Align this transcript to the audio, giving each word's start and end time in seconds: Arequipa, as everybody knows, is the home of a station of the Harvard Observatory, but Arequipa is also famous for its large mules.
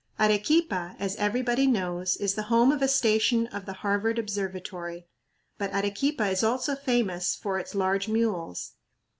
Arequipa, 0.19 0.95
as 0.97 1.15
everybody 1.17 1.67
knows, 1.67 2.17
is 2.17 2.33
the 2.33 2.41
home 2.49 2.71
of 2.71 2.81
a 2.81 2.87
station 2.87 3.45
of 3.45 3.67
the 3.67 3.73
Harvard 3.85 4.17
Observatory, 4.17 5.05
but 5.59 5.71
Arequipa 5.75 6.25
is 6.27 6.43
also 6.43 6.73
famous 6.75 7.35
for 7.35 7.59
its 7.59 7.75
large 7.75 8.07
mules. 8.07 8.71